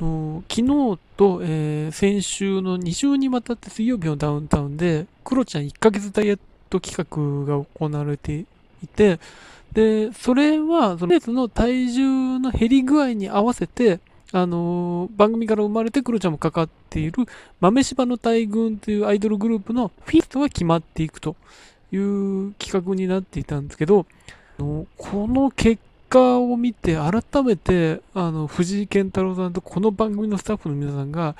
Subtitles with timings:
[0.00, 6.38] の昨日と、えー、先週の2週にわたって水曜日のダウンタウンで、クロちゃん1ヶ月ダイエッ
[6.68, 8.46] ト企画が行われてい
[8.86, 9.20] て、
[9.72, 14.00] で、それは、そのレースの体重の減り具合に合わせて、
[14.32, 17.26] あのー、番組から生まれてクロちゃんもかかっている
[17.60, 21.34] 豆柴の大群というアイドルグループのフィストが決まっていくと
[21.90, 24.06] いう企画になっていたんですけど、
[24.58, 24.86] こ
[25.26, 31.36] の結果果を見て、改めて、あの、藤井健太郎さんとこの番組のスタッフの皆さんが、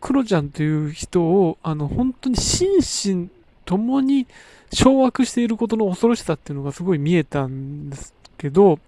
[0.00, 3.30] クロちゃんという人を、あの、本当に心身
[3.64, 4.26] ともに
[4.72, 8.80] 掌握していることの恐ろしさっていうのがすごい見えたんですけど、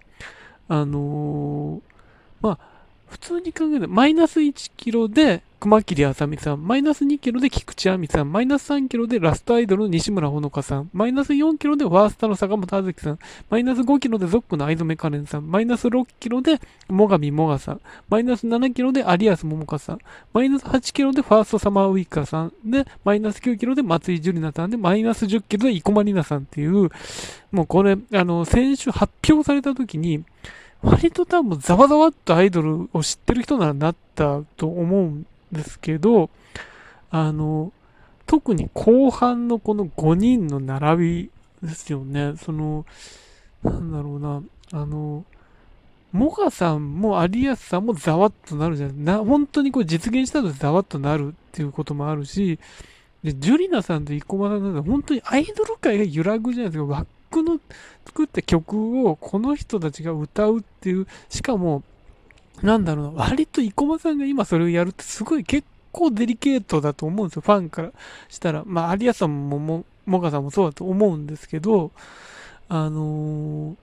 [0.67, 1.81] あのー、
[2.41, 2.59] まあ、
[3.11, 13.19] 普通に考えて、マイナス1キロで熊切あさみさん、マイナス2キロで菊池亜美さん、マイナス3キロでラストアイドルの西村ほのかさん、マイナス4キロでワースタの坂本あずきさん、
[13.49, 19.99] マイナス5キロでゾックの藍染カレンさん、マイナス6キロで最上もがさん、マイナス7キロで有安桃香さん、
[20.31, 26.89] マイナス8キロでファーストサマーウイカさん、で、マイナス9キロで松井樹里奈さんで、マイナス10キロで生駒里奈さんっていう、
[27.51, 30.23] もうこれ、あの、先週発表された時に、
[30.83, 36.29] 割と多分ざわざわっとアイドルを知ってる人ならなったと思うんですけど、
[37.11, 37.71] あの、
[38.25, 41.29] 特に後半のこの5人の並
[41.61, 42.33] びですよね。
[42.37, 42.85] その、
[43.63, 45.25] なんだろうな、あの、
[46.11, 52.59] モガさんも有安さんもざわっとなるじゃないな、本当にこれ実現したとざわっとなるっていうこともあるし、
[53.23, 57.05] で、ジュリナさんと生駒さんなんて本当にアイドル界が揺らぐじゃないですか。
[57.43, 57.59] の
[58.05, 61.83] 作った曲をこの人たちが歌うっていう、しかも、
[62.61, 67.91] なんだろうな、割と生駒さんが今それをやるってすごい結構デリケートだと思うんですよ、ファンから
[68.29, 68.63] したら。
[68.65, 71.91] まあ、有安さんもも、もがさんもそうだと思うんですけど、
[72.69, 73.75] あのー、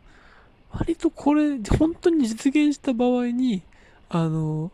[0.72, 3.62] 割とこれ、本当に実現した場合に、
[4.08, 4.70] あのー、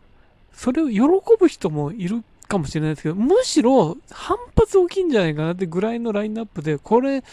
[0.53, 1.01] それを喜
[1.39, 7.23] ぶ人もいるかもしれないですけど、むしろ反発大きいんじゃないかなってぐらいのラインナップで、これ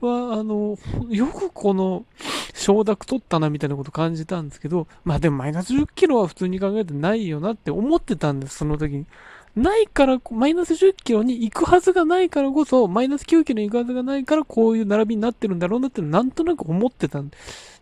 [0.00, 0.78] は、あの、
[1.08, 2.04] よくこの
[2.54, 9.06] 承諾取ったなみたいなこと感じたんですけど、まあでもマイナス10キロは普通に考えてないよなって思ってたんです、その時に。
[9.56, 17.36] ないから、マイナス10キロに行くはずがないからこそ、マイナス9キロに行くはずがないから、こういう並びになってるんだろうなってなんとなく思ってたんで。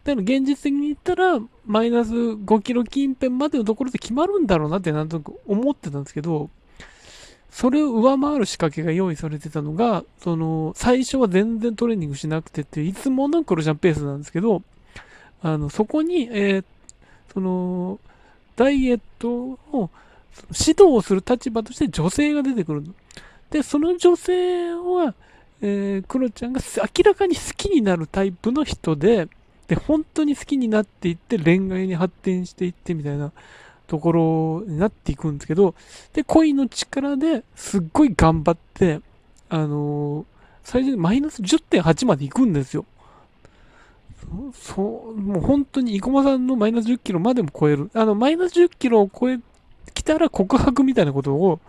[0.05, 6.49] だから現実的に言ったら、マイナス5キロ近辺までのところで決まるんだろうなってなんとなく思ってたんですけど、
[7.55, 14.65] それを上回る仕掛けが用意されてたのが、その、最初は全然トレーニングしなくてっていう、いつものクロちゃんペースなんですけど、
[15.41, 16.65] あの、そこに、えー、
[17.33, 18.01] その、
[18.57, 19.89] ダイエットを
[20.49, 22.83] 指導をする立場として女性が出てくる。
[23.51, 25.15] で、その女性は、
[25.61, 29.29] えー、クロちゃんが明らかに好きになるタイプの人で、
[29.69, 33.31] で、本当に好きになっていって恋愛に発展していってみたいな
[33.87, 35.75] ところになっていくんですけど、
[36.13, 39.01] で、恋の力ですっごい頑張って、
[39.49, 40.25] あのー、
[40.63, 42.87] 最初にマイナス10.8まで行くんですよ。
[44.55, 47.91] そう、もう本当に生駒さんのマイナス10キロまでも超える。
[47.95, 49.39] あの、マイナス10キロを超え、
[49.93, 51.61] 来たら告白みたいなことを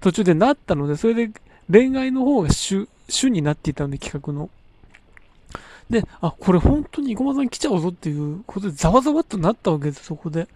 [0.00, 1.30] 途中でなったので、それで
[1.70, 4.48] 恋愛の方が主、主になっていたので、企画の。
[5.90, 10.48] で、あ、これ本当に生駒さん来ちゃうぞっていうことでざわざわっとなったわけです、そこで。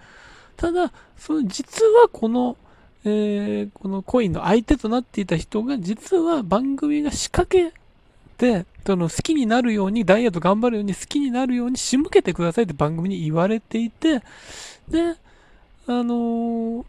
[0.56, 2.56] ただ、その実はこの、
[3.04, 7.72] えー、このコインの相手となっていた人が、実は番組が仕掛け
[8.38, 14.20] て、その好きになるように、ダイエット頑張るように、好きになるように仕向けてくださいって番組に言われていて、
[14.88, 15.16] で、
[15.86, 16.84] あのー、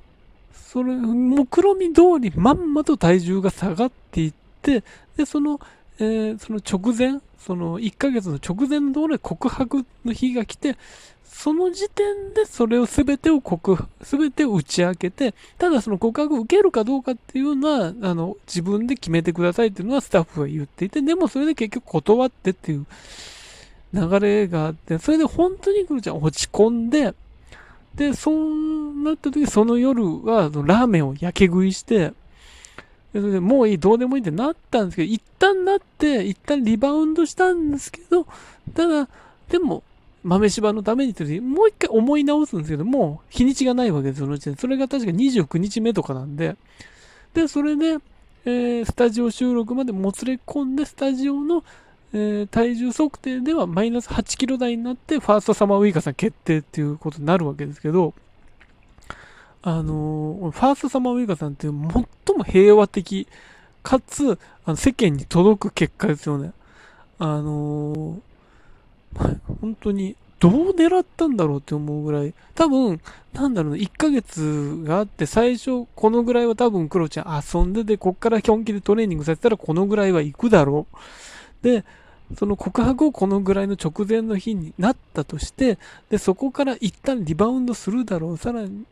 [0.54, 4.84] それ、目論見通りまんまと体重が下がっていって、
[5.16, 5.60] で、その、
[6.00, 10.78] えー、その直前、その1ヶ月の直前のところで告白の日が来て、
[11.24, 22.86] その時点でそれを全てを告、全てを打ち明けて、ただその告白を受けるかどうかっていうのは、あの、自分で決めてくださいっていうのはスタッフが言っていて、でもそれで結局断ってっていう
[23.94, 27.14] 流れがあって、それで本当にクロちゃん落ち込んで、
[27.96, 32.14] で、そうなった時、その夜はラーメンを焼け食いして、
[33.22, 38.26] それでもういい、どうでもいいってなったんですけど、一旦なって、一旦リバウンドしたんですけど、
[38.74, 39.08] ただ、
[39.50, 39.84] でも、
[40.24, 44.56] 豆柴のためにって、もう一回思い直すんですけど、もう日にちがないわけです、そのうちで。
[44.56, 46.56] それが確か29日目とかなんで。
[47.34, 47.98] で、それで、
[48.46, 51.64] えー、スタジオ収録までもつれ込んで、スタジオの、
[52.14, 58.14] えー、体重測定ではマイナス8キロ台になって、ファーストサマーウイカさん決定っていうことになるわけですけど、
[59.64, 63.28] あの、ファーストサマーウイカさんって最も平和的、
[63.82, 66.52] かつ、あの世間に届く結果ですよね。
[67.18, 73.00] あのー、本当にどう狙ったんだろうって思うぐらい、多分、
[73.32, 80.98] なんだろうな、1ヶ月があって、最初、このぐらいは多分、クロちゃん遊んでて、こっから本気でトレーニングさせたら、このぐらいは行くだろう。
[81.64, 81.86] で、
[82.38, 85.78] その告白をこのぐらいの直前の日になったとして、
[86.10, 88.38] で、そこから一旦リバウンドするだろう。
[88.38, 88.84] さらに、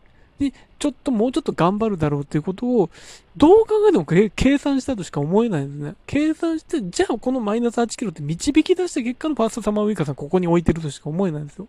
[0.79, 2.89] ちょっともうちょっと頑張るだろうっていうことを、
[3.38, 5.95] どう考えても計算したとしか思えないですね。
[6.07, 11.67] 計算して、じゃあこのマイナス8キロって導き出した結果のファーストサマーウイカさんここに置いてるとしか思えないんですよ。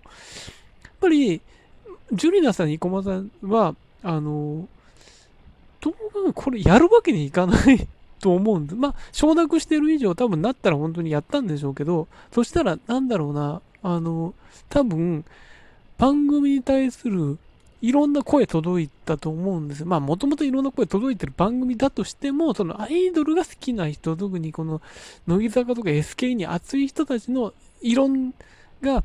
[0.84, 1.42] やっぱり、
[2.12, 4.66] ジュリナさん、生駒さんは、あの、
[5.80, 7.88] どう考これやるわけにいかない
[8.20, 8.76] と思うんです。
[8.76, 14.32] まあ、承諾してる以上多分なったら本当にやったんでしょうけど、そしたらなんだろうな、あの、
[14.68, 15.24] 多分、
[15.98, 17.38] 番組に対する
[17.82, 19.86] いろんな声届いたと思うんですよ。
[19.86, 24.80] まあ、もともといろんな声届いてる番組だとしても、そのアイドルが好きな人、特にこの、
[25.26, 28.34] 乃木坂とか SK に熱い人たちの異論
[28.80, 29.02] が、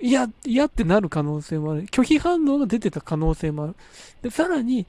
[0.00, 1.86] いや、嫌ってなる可能性もある。
[1.86, 3.76] 拒否反応が出てた可能性もある。
[4.22, 4.84] で、さらに、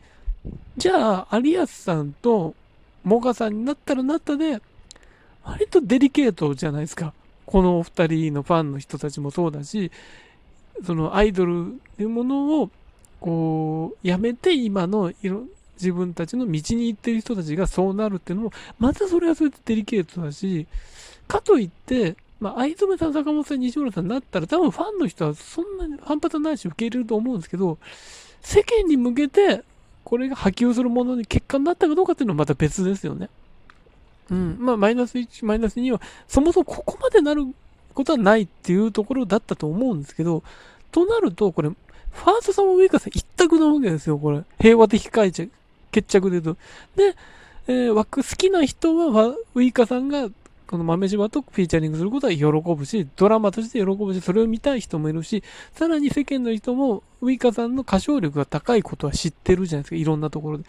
[0.76, 2.56] じゃあ、有安さんと
[3.04, 4.62] モガさんになったらなったで、
[5.44, 7.14] 割とデリケートじゃないですか。
[7.46, 9.92] このお二人のファンの人たちもそうだし、
[10.86, 12.70] そのアイドルっていうものを
[13.20, 15.44] こうやめて今のいろ
[15.75, 20.68] 自分たちの道に行ってる人たちがそうなるっていうのもまたそれはそれでデリケートだし
[21.28, 27.78] かといってまあ、藍染さん、坂本さん、西村さんになったら、多分ファンの人はそんなに反発ないし受け入れると思うんですけど、
[28.42, 29.64] 世間に向けて、
[30.04, 33.30] これが波及するものに結果になったかどうかっていうのはまた別ですよね。
[34.30, 34.58] うん。
[34.60, 37.46] まあ、マイナス1、マイナス2は、そもそもここまでなる
[37.94, 40.44] ことはないっていうところだったと思うんですけど、
[40.92, 44.44] となると、これ、ファーストサマーウイカーさん一択なわけですよ、これ。
[44.60, 45.51] 平和的解着、
[45.92, 46.62] 決着で言うと。
[46.95, 47.16] で、
[47.68, 50.30] えー、枠好きな人は、ウイカさんが、
[50.68, 55.44] この豆柴とフィーチャリングすることは喜ぶし、ドラマとして喜ぶし、それを見たい人もいるし、
[55.74, 60.63] さらに世間の人も、ウイカさんの歌唱力が高いことは知ってるじゃないですか、いろんなところで。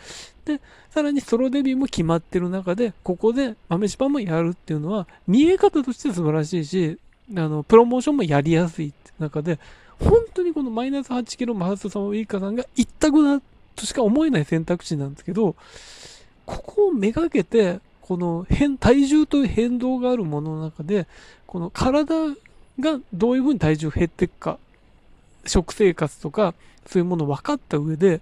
[0.45, 0.61] で、
[0.91, 6.99] さらにソロデビューも決まってる中で、ここで豆柴もやるっていうのは、見え方として素晴らしいし、
[7.31, 8.89] あの、プロモーションもやりやすい。
[8.89, 9.59] って中で、
[9.99, 13.41] 本当にこのマイナス8キロマハスさんウィーカさんが一択だ
[13.77, 15.55] としか思えない選択肢なんですけど、
[16.45, 21.07] ここをめがけて、この変、体重という変動があるものの中で、
[21.47, 22.15] この体
[22.79, 24.59] がどういうふうに体重減っていくか、
[25.47, 26.55] 食生活とか、
[26.87, 28.21] そういうものを分かった上で、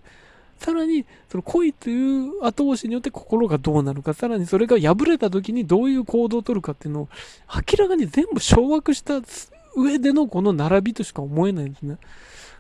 [0.62, 7.09] さらに、その恋という後押しによって心がどうなるか、さらにそれが破れた時にどういう行動をとるかっていうのを、
[7.55, 9.20] 明らかに全部掌握した
[9.75, 11.99] 上でのこの並びとしか思えないんですね。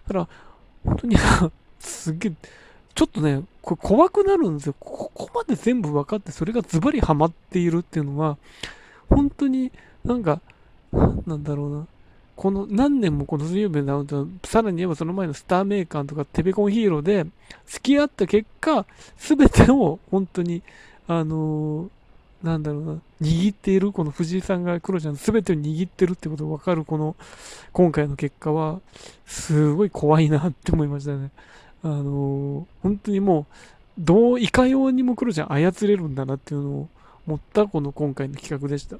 [0.08, 0.28] だから、
[0.84, 1.16] 本当に
[1.78, 2.32] すげえ、
[2.94, 4.74] ちょっとね、これ怖くなるんですよ。
[4.80, 8.36] ここまで全部分かって、それがズバリハマっているっていうのは、
[9.08, 9.70] 本当に
[10.04, 10.40] なんか、
[10.92, 11.86] なんだろうな。
[12.36, 17.26] この何年もこの水曜日のダウンタウン、さらに言えばその前のスターメーカーとかテベコンヒーローで
[17.66, 18.86] 付き合った結果、
[19.16, 20.62] すべてを本当に、
[21.06, 27.16] あのー、なんだろうな、握っている、この藤井さんがクロちゃんすべてを握ってるってことがわかるこの
[27.72, 28.80] 今回の結果は、
[29.26, 31.30] すごい怖いなって思いましたね。
[31.84, 33.46] あのー、本当にもう、
[33.98, 36.88] どういかようにもクロちゃん操れるんだなっていうのを
[37.26, 38.96] 思ったこの今回の企画でした。